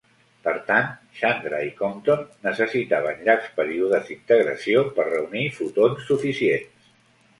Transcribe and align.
Per 0.45 0.51
tant, 0.69 0.87
Chandra 1.17 1.59
i 1.65 1.67
Compton 1.81 2.23
necessitaven 2.47 3.21
llargs 3.27 3.53
períodes 3.61 4.09
d'integració 4.09 4.83
per 4.97 5.07
reunir 5.11 5.45
fotons 5.59 6.09
suficients. 6.11 6.93